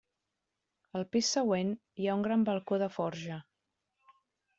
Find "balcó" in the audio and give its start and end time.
2.47-2.81